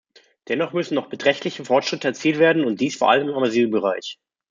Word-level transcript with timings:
Dennoch 0.47 0.73
müssen 0.73 0.95
noch 0.95 1.09
beträchtliche 1.09 1.63
Fortschritte 1.63 2.07
erzielt 2.07 2.39
werden, 2.39 2.65
und 2.65 2.81
dies 2.81 2.95
vor 2.97 3.11
allem 3.11 3.29
im 3.29 3.37
Asylbereich. 3.37 4.17